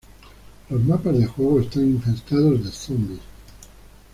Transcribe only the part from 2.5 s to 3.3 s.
de zombies.